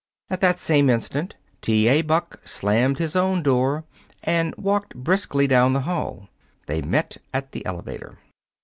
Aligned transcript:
At 0.31 0.41
that 0.41 0.57
same 0.59 0.89
instant, 0.89 1.35
T. 1.61 1.87
A. 1.87 2.01
Buck 2.01 2.39
slammed 2.43 2.97
his 2.97 3.15
own 3.15 3.43
door 3.43 3.83
and 4.23 4.55
walked 4.55 4.95
briskly 4.95 5.45
down 5.45 5.73
the 5.73 5.81
hall. 5.81 6.27
They 6.65 6.81
met 6.81 7.17
at 7.35 7.51
the 7.51 7.63
elevator. 7.67 8.17